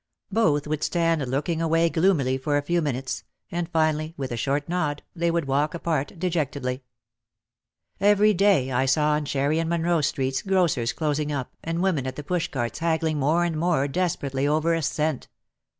[0.31, 4.67] Both would stand looking away gloomily for a few minutes and finally with a short
[4.67, 6.81] nod they would walk apart dejectedly.
[7.99, 12.15] Every day I saw on Cherry and Monroe Streets grocers closing up and women at
[12.15, 15.27] the pushcarts haggling more and more desperately over a cent.